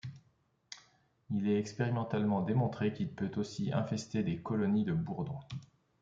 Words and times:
Il 1.29 1.47
est 1.47 1.59
expérimentalement 1.59 2.41
démontré 2.41 2.91
qu'il 2.91 3.13
peut 3.13 3.29
aussi 3.39 3.71
infester 3.71 4.23
des 4.23 4.41
colonies 4.41 4.83
de 4.83 4.93
bourdons. 4.93 5.37